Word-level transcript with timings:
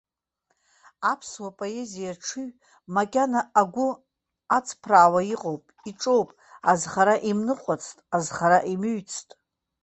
Аԥсуа 1.11 1.49
поезиа 1.57 2.11
аҽыҩ, 2.13 2.49
макьана 2.95 3.41
агәы 3.59 3.89
аҵԥраауа 4.57 5.21
иҟоуп, 5.33 5.63
иҿоуп, 5.89 6.29
азхара 6.71 7.15
имныҟәацт, 7.29 7.97
азхара 8.15 8.59
имыҩцт. 8.73 9.29